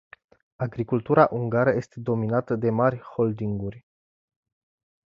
[0.57, 3.85] Agricultura ungară este dominată de mari holdinguri.